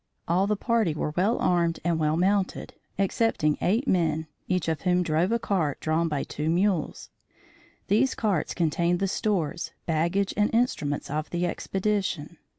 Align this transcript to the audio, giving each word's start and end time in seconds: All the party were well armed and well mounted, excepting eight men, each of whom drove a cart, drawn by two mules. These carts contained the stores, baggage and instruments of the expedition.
All 0.27 0.47
the 0.47 0.55
party 0.55 0.95
were 0.95 1.13
well 1.15 1.37
armed 1.37 1.79
and 1.83 1.99
well 1.99 2.17
mounted, 2.17 2.73
excepting 2.97 3.55
eight 3.61 3.87
men, 3.87 4.25
each 4.47 4.67
of 4.67 4.81
whom 4.81 5.03
drove 5.03 5.31
a 5.31 5.37
cart, 5.37 5.79
drawn 5.79 6.07
by 6.07 6.23
two 6.23 6.49
mules. 6.49 7.11
These 7.85 8.15
carts 8.15 8.55
contained 8.55 8.97
the 8.97 9.07
stores, 9.07 9.73
baggage 9.85 10.33
and 10.35 10.51
instruments 10.55 11.11
of 11.11 11.29
the 11.29 11.45
expedition. 11.45 12.39